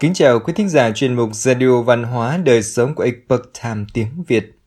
[0.00, 3.84] Kính chào quý thính giả chuyên mục Radio Văn hóa Đời Sống của Epoch Time
[3.94, 4.58] tiếng Việt.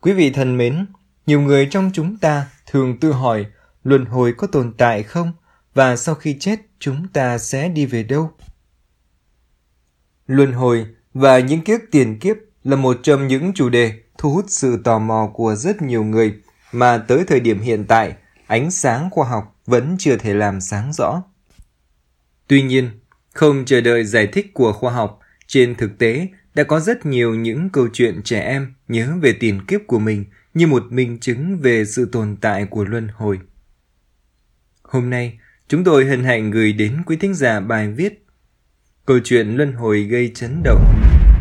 [0.00, 0.86] Quý vị thân mến,
[1.26, 3.46] nhiều người trong chúng ta thường tự hỏi
[3.84, 5.32] luân hồi có tồn tại không
[5.74, 8.30] và sau khi chết chúng ta sẽ đi về đâu?
[10.26, 14.44] Luân hồi và những kiếp tiền kiếp là một trong những chủ đề thu hút
[14.48, 16.34] sự tò mò của rất nhiều người
[16.72, 20.92] mà tới thời điểm hiện tại, ánh sáng khoa học vẫn chưa thể làm sáng
[20.92, 21.22] rõ.
[22.46, 22.90] Tuy nhiên,
[23.38, 27.34] không chờ đợi giải thích của khoa học, trên thực tế đã có rất nhiều
[27.34, 30.24] những câu chuyện trẻ em nhớ về tiền kiếp của mình
[30.54, 33.38] như một minh chứng về sự tồn tại của luân hồi.
[34.82, 35.38] Hôm nay,
[35.68, 38.26] chúng tôi hân hạnh gửi đến quý thính giả bài viết
[39.06, 40.84] Câu chuyện luân hồi gây chấn động.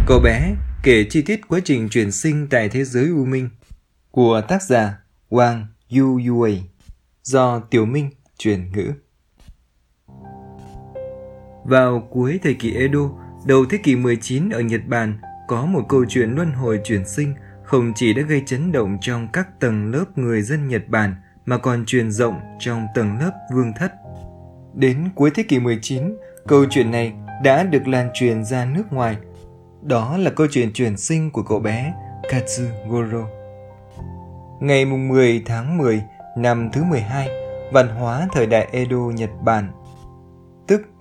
[0.08, 3.50] Cậu bé kể chi tiết quá trình chuyển sinh tại thế giới U Minh
[4.12, 6.62] của tác giả Wang Yu Yui
[7.24, 8.94] do Tiểu Minh truyền ngữ.
[11.68, 13.00] Vào cuối thời kỳ Edo,
[13.46, 17.34] đầu thế kỷ 19 ở Nhật Bản, có một câu chuyện luân hồi chuyển sinh
[17.64, 21.58] không chỉ đã gây chấn động trong các tầng lớp người dân Nhật Bản mà
[21.58, 23.92] còn truyền rộng trong tầng lớp vương thất.
[24.74, 29.18] Đến cuối thế kỷ 19, câu chuyện này đã được lan truyền ra nước ngoài.
[29.82, 31.94] Đó là câu chuyện chuyển sinh của cậu bé
[32.30, 33.28] Katsugoro.
[34.62, 36.02] Ngày 10 tháng 10
[36.38, 37.30] năm thứ 12,
[37.74, 39.72] văn hóa thời đại Edo Nhật Bản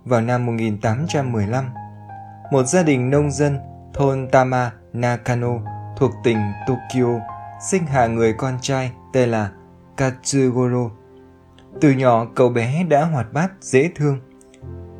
[0.07, 1.65] vào năm 1815.
[2.51, 3.59] Một gia đình nông dân
[3.95, 5.59] thôn Tama Nakano
[5.97, 7.21] thuộc tỉnh Tokyo
[7.71, 9.51] sinh hạ người con trai tên là
[9.97, 10.91] Katsugoro.
[11.81, 14.21] Từ nhỏ cậu bé đã hoạt bát, dễ thương.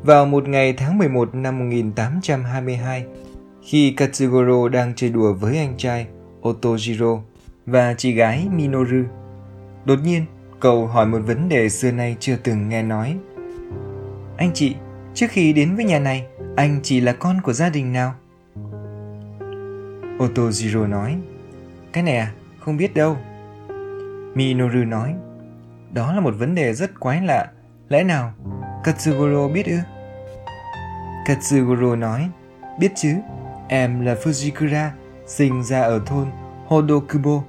[0.03, 3.05] Vào một ngày tháng 11 năm 1822,
[3.61, 6.07] khi Katsugoro đang chơi đùa với anh trai
[6.41, 7.19] Otojiro
[7.65, 9.03] và chị gái Minoru,
[9.85, 10.25] đột nhiên
[10.59, 13.17] cậu hỏi một vấn đề xưa nay chưa từng nghe nói.
[14.37, 14.75] Anh chị,
[15.17, 18.15] trước khi đến với nhà này, anh chỉ là con của gia đình nào?
[20.17, 21.17] Otojiro nói,
[21.93, 23.17] cái này à, không biết đâu.
[24.35, 25.15] Minoru nói,
[25.93, 27.51] đó là một vấn đề rất quái lạ,
[27.89, 28.33] lẽ nào
[28.83, 29.77] Katsugoro biết ư?
[31.25, 32.29] Katsugoro nói,
[32.79, 33.15] biết chứ,
[33.67, 34.89] em là Fujikura,
[35.27, 36.27] sinh ra ở thôn
[36.65, 37.43] Hodokubo.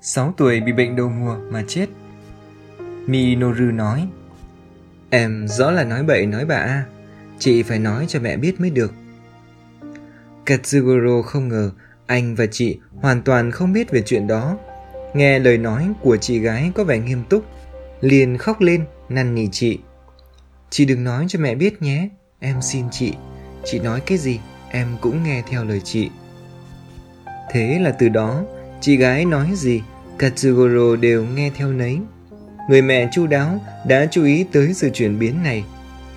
[0.00, 1.86] 6 tuổi bị bệnh đầu mùa mà chết.
[3.06, 4.08] Minoru nói,
[5.16, 6.84] Em rõ là nói bậy nói bạ,
[7.38, 8.92] chị phải nói cho mẹ biết mới được.
[10.46, 11.70] Katsugoro không ngờ
[12.06, 14.58] anh và chị hoàn toàn không biết về chuyện đó.
[15.14, 17.44] Nghe lời nói của chị gái có vẻ nghiêm túc,
[18.00, 19.78] liền khóc lên năn nỉ chị.
[20.70, 22.08] Chị đừng nói cho mẹ biết nhé,
[22.40, 23.12] em xin chị.
[23.64, 26.10] Chị nói cái gì, em cũng nghe theo lời chị.
[27.50, 28.44] Thế là từ đó,
[28.80, 29.82] chị gái nói gì,
[30.18, 31.98] Katsugoro đều nghe theo nấy
[32.68, 35.64] người mẹ chu đáo đã chú ý tới sự chuyển biến này.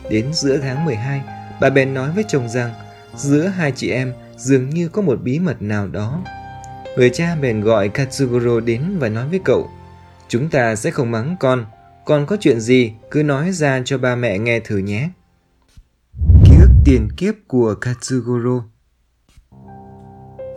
[0.10, 1.22] Đến giữa tháng 12,
[1.62, 2.74] bà bèn nói với chồng rằng
[3.16, 6.24] giữa hai chị em dường như có một bí mật nào đó.
[6.98, 9.70] Người cha bèn gọi Katsugoro đến và nói với cậu,
[10.28, 11.66] chúng ta sẽ không mắng con,
[12.06, 15.10] con có chuyện gì cứ nói ra cho ba mẹ nghe thử nhé.
[16.46, 18.64] Ký ức tiền kiếp của Katsugoro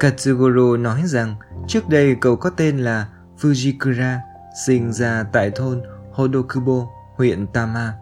[0.00, 1.34] Katsugoro nói rằng
[1.68, 3.08] trước đây cậu có tên là
[3.40, 4.18] Fujikura
[4.54, 7.94] sinh ra tại thôn Hodokubo, huyện Tama.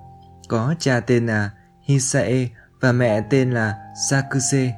[0.48, 1.50] Có cha tên là
[1.82, 2.48] Hisae
[2.80, 3.78] và mẹ tên là
[4.10, 4.74] Sakuse.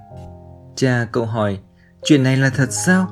[0.76, 1.60] Cha cậu hỏi,
[2.02, 3.08] chuyện này là thật sao?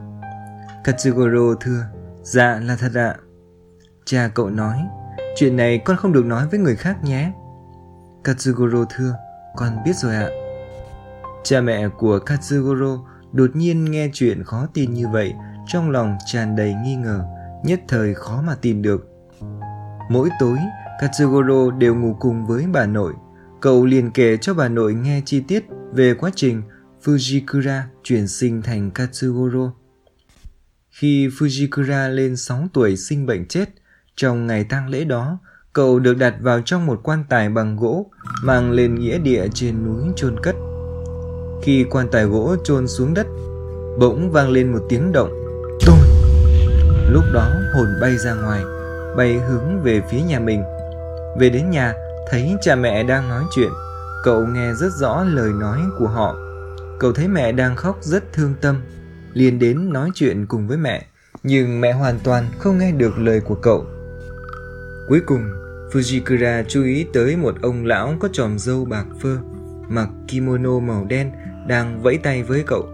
[0.84, 1.84] Katsugoro thưa,
[2.22, 3.16] dạ là thật ạ.
[4.04, 4.78] Cha cậu nói,
[5.36, 7.32] chuyện này con không được nói với người khác nhé.
[8.24, 9.14] Katsugoro thưa,
[9.56, 10.28] con biết rồi ạ.
[11.44, 12.98] Cha mẹ của Katsugoro
[13.32, 15.34] đột nhiên nghe chuyện khó tin như vậy,
[15.66, 17.24] trong lòng tràn đầy nghi ngờ
[17.64, 19.08] nhất thời khó mà tìm được.
[20.10, 20.58] Mỗi tối,
[21.00, 23.12] Katsugoro đều ngủ cùng với bà nội.
[23.60, 26.62] Cậu liền kể cho bà nội nghe chi tiết về quá trình
[27.04, 29.72] Fujikura chuyển sinh thành Katsugoro.
[30.90, 33.68] Khi Fujikura lên 6 tuổi sinh bệnh chết,
[34.16, 35.38] trong ngày tang lễ đó,
[35.72, 38.10] cậu được đặt vào trong một quan tài bằng gỗ
[38.44, 40.56] mang lên nghĩa địa trên núi chôn cất.
[41.62, 43.26] Khi quan tài gỗ chôn xuống đất,
[43.98, 45.37] bỗng vang lên một tiếng động.
[47.10, 48.64] Lúc đó hồn bay ra ngoài,
[49.16, 50.62] bay hướng về phía nhà mình.
[51.38, 51.94] Về đến nhà,
[52.30, 53.70] thấy cha mẹ đang nói chuyện,
[54.24, 56.36] cậu nghe rất rõ lời nói của họ.
[56.98, 58.82] Cậu thấy mẹ đang khóc rất thương tâm,
[59.32, 61.06] liền đến nói chuyện cùng với mẹ,
[61.42, 63.86] nhưng mẹ hoàn toàn không nghe được lời của cậu.
[65.08, 65.42] Cuối cùng,
[65.92, 69.36] Fujikura chú ý tới một ông lão có tròm râu bạc phơ,
[69.88, 71.30] mặc kimono màu đen
[71.66, 72.88] đang vẫy tay với cậu.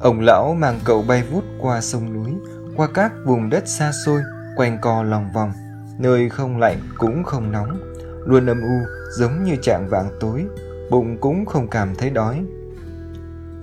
[0.00, 2.30] Ông lão mang cậu bay vút qua sông núi,
[2.76, 4.22] qua các vùng đất xa xôi
[4.56, 5.52] quanh co lòng vòng
[5.98, 7.94] nơi không lạnh cũng không nóng
[8.26, 8.86] luôn âm u
[9.18, 10.46] giống như trạng vạng tối
[10.90, 12.44] bụng cũng không cảm thấy đói.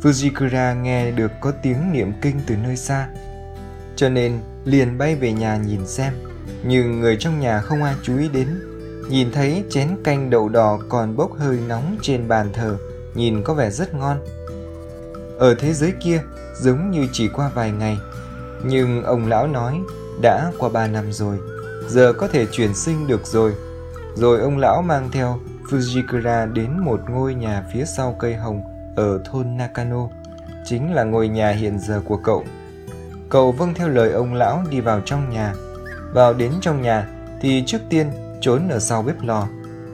[0.02, 3.10] Fujikura nghe được có tiếng niệm kinh từ nơi xa,
[3.96, 6.14] cho nên liền bay về nhà nhìn xem,
[6.64, 8.48] nhưng người trong nhà không ai chú ý đến.
[9.10, 12.78] Nhìn thấy chén canh đậu đỏ còn bốc hơi nóng trên bàn thờ,
[13.16, 14.18] nhìn có vẻ rất ngon.
[15.40, 16.22] Ở thế giới kia,
[16.62, 17.98] giống như chỉ qua vài ngày,
[18.66, 19.81] nhưng ông lão nói
[20.22, 21.38] đã qua ba năm rồi,
[21.88, 23.54] giờ có thể chuyển sinh được rồi.
[24.16, 28.62] Rồi ông lão mang theo Fujikura đến một ngôi nhà phía sau cây hồng
[28.96, 30.08] ở thôn Nakano,
[30.66, 32.44] chính là ngôi nhà hiện giờ của cậu.
[33.30, 35.54] Cậu vâng theo lời ông lão đi vào trong nhà.
[36.14, 37.07] Vào đến trong nhà
[37.42, 38.07] thì trước tiên
[38.42, 39.48] trốn ở sau bếp lò,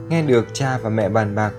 [0.08, 1.52] nghe được cha và mẹ bàn bạc,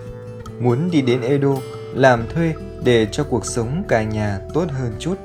[0.60, 1.56] muốn đi đến Edo
[1.96, 2.54] làm thuê
[2.84, 5.16] để cho cuộc sống cả nhà tốt hơn chút.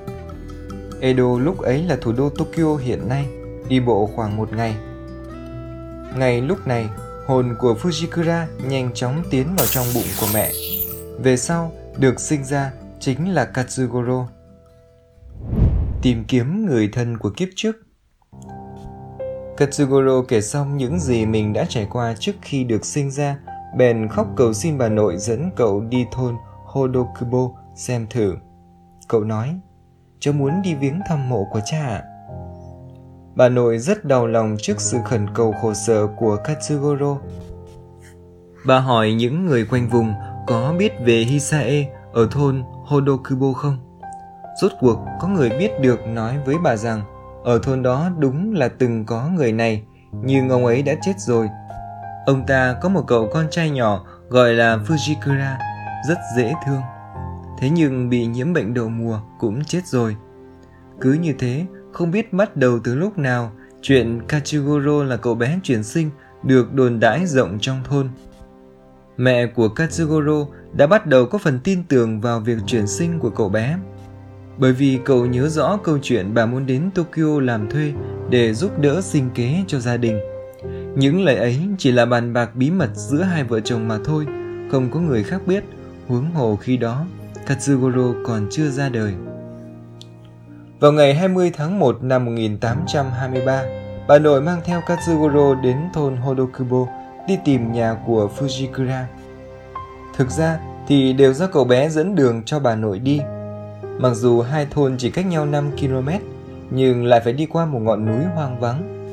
[1.00, 3.26] Edo lúc ấy là thủ đô Tokyo hiện nay,
[3.68, 4.76] đi bộ khoảng một ngày.
[6.16, 6.88] Ngay lúc này,
[7.26, 10.52] hồn của Fujikura nhanh chóng tiến vào trong bụng của mẹ.
[11.18, 14.28] Về sau, được sinh ra chính là Katsugoro.
[16.02, 17.76] Tìm kiếm người thân của kiếp trước
[19.56, 23.38] Katsugoro kể xong những gì mình đã trải qua trước khi được sinh ra,
[23.76, 28.34] bèn khóc cầu xin bà nội dẫn cậu đi thôn Hodokubo xem thử.
[29.08, 29.58] Cậu nói,
[30.24, 32.02] cháu muốn đi viếng thăm mộ của cha ạ.
[33.34, 37.16] Bà nội rất đau lòng trước sự khẩn cầu khổ sở của Katsugoro.
[38.66, 40.12] Bà hỏi những người quanh vùng
[40.46, 43.78] có biết về Hisae ở thôn Hodokubo không?
[44.60, 47.02] Rốt cuộc có người biết được nói với bà rằng
[47.44, 49.82] ở thôn đó đúng là từng có người này,
[50.12, 51.48] nhưng ông ấy đã chết rồi.
[52.26, 55.56] Ông ta có một cậu con trai nhỏ gọi là Fujikura,
[56.08, 56.80] rất dễ thương.
[57.64, 60.16] Thế nhưng bị nhiễm bệnh đậu mùa cũng chết rồi.
[61.00, 63.52] Cứ như thế, không biết bắt đầu từ lúc nào,
[63.82, 66.10] chuyện Kachigoro là cậu bé chuyển sinh
[66.42, 68.08] được đồn đãi rộng trong thôn.
[69.16, 73.30] Mẹ của Katsugoro đã bắt đầu có phần tin tưởng vào việc chuyển sinh của
[73.30, 73.78] cậu bé.
[74.58, 77.92] Bởi vì cậu nhớ rõ câu chuyện bà muốn đến Tokyo làm thuê
[78.30, 80.18] để giúp đỡ sinh kế cho gia đình.
[80.96, 84.26] Những lời ấy chỉ là bàn bạc bí mật giữa hai vợ chồng mà thôi,
[84.70, 85.64] không có người khác biết,
[86.08, 87.04] huống hồ khi đó
[87.46, 89.12] Katsugoro còn chưa ra đời.
[90.80, 93.62] Vào ngày 20 tháng 1 năm 1823,
[94.08, 96.86] bà nội mang theo Katsugoro đến thôn Hodokubo
[97.28, 99.04] đi tìm nhà của Fujikura.
[100.16, 100.58] Thực ra
[100.88, 103.20] thì đều do cậu bé dẫn đường cho bà nội đi.
[103.98, 106.08] Mặc dù hai thôn chỉ cách nhau 5 km,
[106.70, 109.08] nhưng lại phải đi qua một ngọn núi hoang vắng.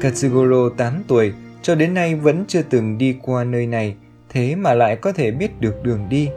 [0.00, 1.32] Katsugoro 8 tuổi
[1.62, 3.94] cho đến nay vẫn chưa từng đi qua nơi này,
[4.28, 6.28] thế mà lại có thể biết được đường đi.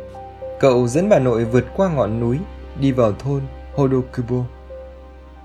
[0.59, 2.39] Cậu dẫn bà nội vượt qua ngọn núi,
[2.79, 3.41] đi vào thôn
[3.73, 4.45] Hodokubo.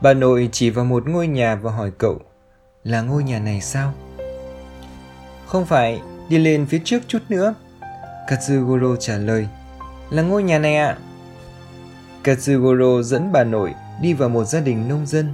[0.01, 2.19] Bà nội chỉ vào một ngôi nhà và hỏi cậu,
[2.85, 3.93] là ngôi nhà này sao?
[5.47, 7.55] Không phải, đi lên phía trước chút nữa.
[8.29, 9.49] Katsugoro trả lời,
[10.11, 10.87] là ngôi nhà này ạ.
[10.87, 10.99] À?
[12.23, 15.33] Katsugoro dẫn bà nội đi vào một gia đình nông dân.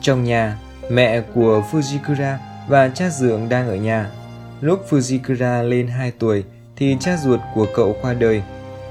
[0.00, 0.58] Trong nhà,
[0.90, 2.36] mẹ của Fujikura
[2.68, 4.10] và cha dượng đang ở nhà.
[4.60, 6.44] Lúc Fujikura lên 2 tuổi
[6.76, 8.42] thì cha ruột của cậu qua đời.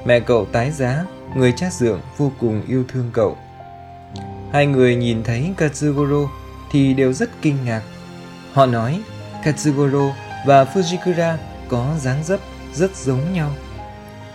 [0.08, 1.06] Mẹ cậu tái giá,
[1.36, 3.38] người cha dượng vô cùng yêu thương cậu.
[4.52, 6.30] Hai người nhìn thấy Katsugoro
[6.72, 7.82] thì đều rất kinh ngạc.
[8.54, 9.02] Họ nói
[9.44, 10.16] Katsugoro
[10.46, 11.38] và Fujikura
[11.70, 12.40] có dáng dấp
[12.74, 13.52] rất giống nhau.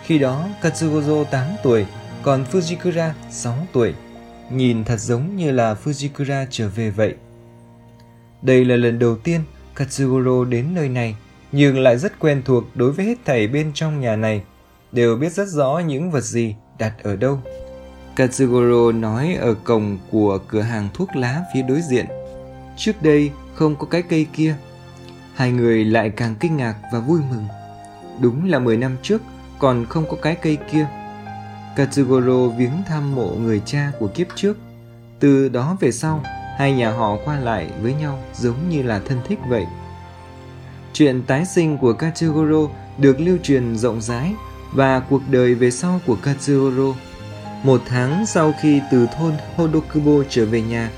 [0.03, 1.85] Khi đó Katsugoro 8 tuổi,
[2.21, 3.93] còn Fujikura 6 tuổi.
[4.51, 7.15] Nhìn thật giống như là Fujikura trở về vậy.
[8.41, 9.41] Đây là lần đầu tiên
[9.75, 11.15] Katsugoro đến nơi này,
[11.51, 14.41] nhưng lại rất quen thuộc đối với hết thảy bên trong nhà này,
[14.93, 17.39] đều biết rất rõ những vật gì đặt ở đâu.
[18.15, 22.05] Katsugoro nói ở cổng của cửa hàng thuốc lá phía đối diện.
[22.77, 24.55] Trước đây không có cái cây kia.
[25.35, 27.45] Hai người lại càng kinh ngạc và vui mừng.
[28.21, 29.21] Đúng là 10 năm trước
[29.59, 30.87] còn không có cái cây kia.
[31.75, 34.57] Katsugoro viếng thăm mộ người cha của kiếp trước.
[35.19, 36.23] Từ đó về sau,
[36.57, 39.65] hai nhà họ qua lại với nhau giống như là thân thích vậy.
[40.93, 44.33] Chuyện tái sinh của Katsugoro được lưu truyền rộng rãi
[44.75, 46.95] và cuộc đời về sau của Katsugoro.
[47.63, 50.91] Một tháng sau khi từ thôn Hodokubo trở về nhà,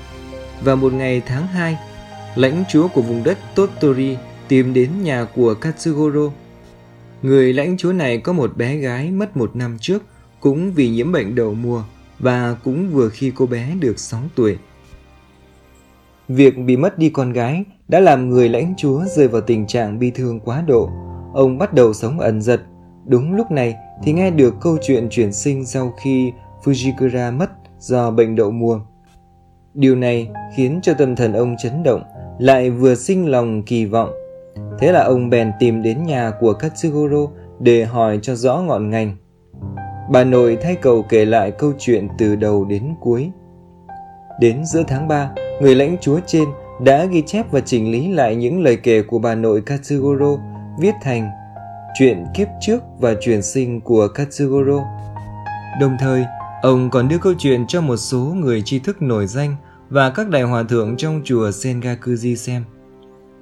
[0.62, 1.78] và một ngày tháng 2,
[2.34, 4.16] lãnh chúa của vùng đất Tottori
[4.48, 6.30] tìm đến nhà của Katsugoro.
[7.22, 10.02] Người lãnh chúa này có một bé gái mất một năm trước
[10.40, 11.82] cũng vì nhiễm bệnh đầu mùa
[12.18, 14.58] và cũng vừa khi cô bé được 6 tuổi.
[16.28, 19.98] Việc bị mất đi con gái đã làm người lãnh chúa rơi vào tình trạng
[19.98, 20.90] bi thương quá độ.
[21.34, 22.62] Ông bắt đầu sống ẩn giật.
[23.08, 26.32] Đúng lúc này thì nghe được câu chuyện chuyển sinh sau khi
[26.64, 28.80] Fujikura mất do bệnh đậu mùa.
[29.74, 32.02] Điều này khiến cho tâm thần ông chấn động,
[32.38, 34.10] lại vừa sinh lòng kỳ vọng.
[34.78, 37.26] Thế là ông bèn tìm đến nhà của Katsugoro
[37.60, 39.16] để hỏi cho rõ ngọn ngành.
[40.10, 43.30] Bà nội thay cầu kể lại câu chuyện từ đầu đến cuối.
[44.40, 46.48] Đến giữa tháng 3, người lãnh chúa trên
[46.80, 50.36] đã ghi chép và chỉnh lý lại những lời kể của bà nội Katsugoro
[50.78, 51.30] viết thành
[51.98, 54.84] chuyện kiếp trước và truyền sinh của Katsugoro.
[55.80, 56.24] Đồng thời,
[56.62, 59.56] ông còn đưa câu chuyện cho một số người tri thức nổi danh
[59.90, 62.64] và các đại hòa thượng trong chùa Sengakuji xem.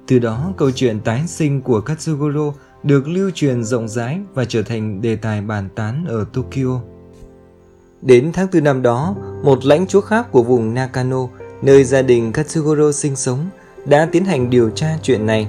[0.07, 4.61] Từ đó, câu chuyện tái sinh của Katsugoro được lưu truyền rộng rãi và trở
[4.61, 6.81] thành đề tài bàn tán ở Tokyo.
[8.01, 11.27] Đến tháng tư năm đó, một lãnh chúa khác của vùng Nakano,
[11.61, 13.49] nơi gia đình Katsugoro sinh sống,
[13.85, 15.47] đã tiến hành điều tra chuyện này.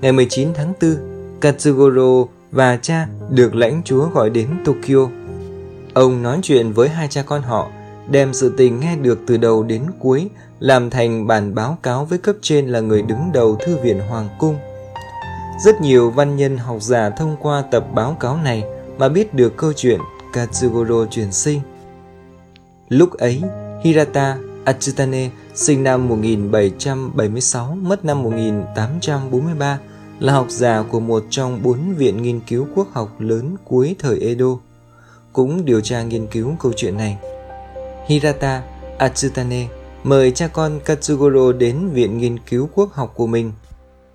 [0.00, 1.13] Ngày 19 tháng 4,
[1.44, 5.08] Katsugoro và cha được lãnh chúa gọi đến Tokyo.
[5.94, 7.70] Ông nói chuyện với hai cha con họ,
[8.10, 10.28] đem sự tình nghe được từ đầu đến cuối
[10.60, 14.28] làm thành bản báo cáo với cấp trên là người đứng đầu Thư viện Hoàng
[14.38, 14.56] Cung.
[15.64, 18.64] Rất nhiều văn nhân học giả thông qua tập báo cáo này
[18.98, 20.00] mà biết được câu chuyện
[20.32, 21.60] Katsugoro truyền sinh.
[22.88, 23.42] Lúc ấy,
[23.82, 29.78] Hirata Achutane sinh năm 1776, mất năm 1843,
[30.18, 34.20] là học giả của một trong bốn viện nghiên cứu quốc học lớn cuối thời
[34.20, 34.58] Edo,
[35.32, 37.18] cũng điều tra nghiên cứu câu chuyện này.
[38.06, 38.62] Hirata
[38.98, 39.66] Atsutane
[40.04, 43.52] mời cha con Katsugoro đến viện nghiên cứu quốc học của mình,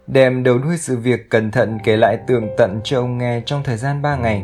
[0.07, 3.63] đem đầu đuôi sự việc cẩn thận kể lại tường tận cho ông nghe trong
[3.63, 4.43] thời gian 3 ngày.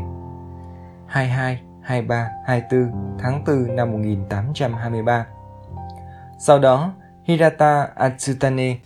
[1.07, 5.25] 22, 23, 24 tháng 4 năm 1823.
[6.39, 6.93] Sau đó,
[7.23, 8.77] Hirata Atsutane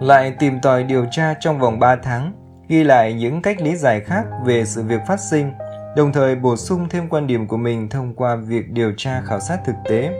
[0.00, 2.32] lại tìm tòi điều tra trong vòng 3 tháng,
[2.68, 5.52] ghi lại những cách lý giải khác về sự việc phát sinh,
[5.96, 9.40] đồng thời bổ sung thêm quan điểm của mình thông qua việc điều tra khảo
[9.40, 10.10] sát thực tế.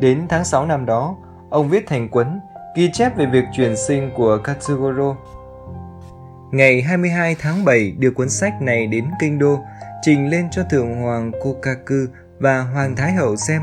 [0.00, 1.16] Đến tháng 6 năm đó,
[1.50, 2.26] ông viết thành cuốn
[2.76, 5.16] ghi chép về việc truyền sinh của Katsugoro.
[6.52, 9.58] Ngày 22 tháng 7 đưa cuốn sách này đến Kinh Đô,
[10.02, 13.62] trình lên cho Thượng Hoàng Kokaku và Hoàng Thái Hậu xem.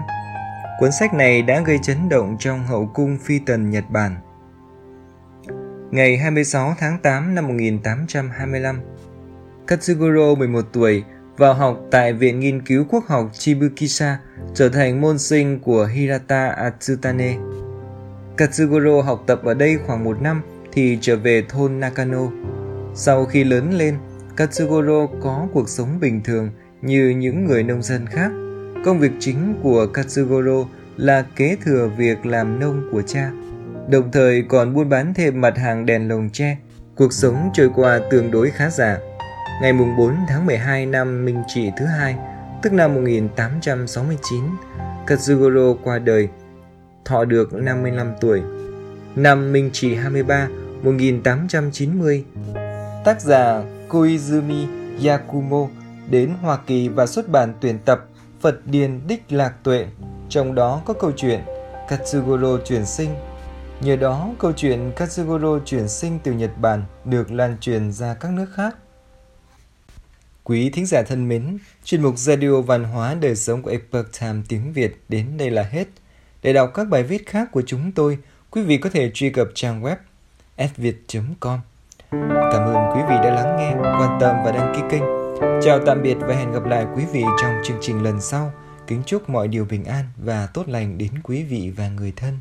[0.79, 4.15] Cuốn sách này đã gây chấn động trong hậu cung phi tần Nhật Bản.
[5.96, 8.80] Ngày 26 tháng 8 năm 1825,
[9.68, 11.04] Katsugoro 11 tuổi
[11.38, 14.18] vào học tại Viện Nghiên cứu Quốc học Chibukisha,
[14.54, 17.38] trở thành môn sinh của Hirata Atsutane.
[18.38, 22.32] Katsugoro học tập ở đây khoảng một năm thì trở về thôn Nakano.
[22.96, 23.96] Sau khi lớn lên,
[24.36, 26.50] Katsugoro có cuộc sống bình thường
[26.82, 28.32] như những người nông dân khác.
[28.86, 30.66] Công việc chính của Katsugoro
[30.98, 33.32] là kế thừa việc làm nông của cha,
[33.89, 36.58] đồng thời còn buôn bán thêm mặt hàng đèn lồng tre.
[36.96, 38.98] Cuộc sống trôi qua tương đối khá giả.
[39.62, 42.15] Ngày 4 tháng 12 năm Minh Trị thứ hai,
[42.62, 44.44] tức năm 1869,
[45.08, 46.27] Katsugoro qua đời,
[47.06, 48.42] thọ được 55 tuổi.
[49.15, 50.48] Năm Minh Trị 23,
[50.84, 52.24] 1890,
[53.06, 54.65] tác giả Koizumi
[55.06, 55.68] Yakumo
[56.10, 58.06] đến Hoa Kỳ và xuất bản tuyển tập
[58.42, 59.86] Phật Điền Đích Lạc Tuệ,
[60.30, 61.39] trong đó có câu chuyện
[61.89, 63.10] Katsugoro chuyển sinh.
[63.86, 68.32] Nhờ đó, câu chuyện Katsugoro chuyển sinh từ Nhật Bản được lan truyền ra các
[68.32, 68.75] nước khác.
[70.44, 74.42] Quý thính giả thân mến, chuyên mục Radio Văn hóa Đời sống của Epoch Time
[74.48, 75.88] tiếng Việt đến đây là hết.
[76.44, 78.18] Để đọc các bài viết khác của chúng tôi,
[78.51, 79.96] quý vị có thể truy cập trang web
[80.58, 81.60] sviet.com.
[82.51, 85.04] Cảm ơn quý vị đã lắng nghe, quan tâm và đăng ký kênh.
[85.62, 88.51] Chào tạm biệt và hẹn gặp lại quý vị trong chương trình lần sau.
[88.88, 92.39] Kính chúc mọi điều bình an và tốt lành đến quý vị và người thân.